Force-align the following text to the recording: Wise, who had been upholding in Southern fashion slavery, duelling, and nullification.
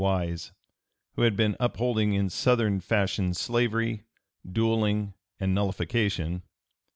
Wise, 0.01 0.51
who 1.13 1.21
had 1.21 1.35
been 1.35 1.55
upholding 1.59 2.13
in 2.13 2.31
Southern 2.31 2.79
fashion 2.79 3.35
slavery, 3.35 4.01
duelling, 4.51 5.13
and 5.39 5.53
nullification. 5.53 6.41